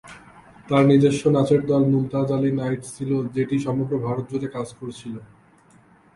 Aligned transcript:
তার 0.69 0.83
নিজস্ব 0.91 1.23
নাচের 1.35 1.61
দল 1.69 1.83
"মুমতাজ 1.91 2.29
আলী 2.35 2.51
নাইটস" 2.53 2.87
ছিল, 2.97 3.11
যেটি 3.35 3.55
সমগ্র 3.65 3.93
ভারত 4.05 4.25
জুড়ে 4.31 4.47
কাজ 4.55 4.67
করেছিল। 4.79 5.15